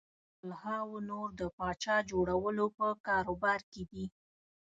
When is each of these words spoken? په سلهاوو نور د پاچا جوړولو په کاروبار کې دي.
په 0.03 0.07
سلهاوو 0.39 0.97
نور 1.09 1.27
د 1.39 1.41
پاچا 1.57 1.97
جوړولو 2.11 2.65
په 2.77 2.87
کاروبار 3.07 3.59
کې 3.71 3.83
دي. 3.91 4.05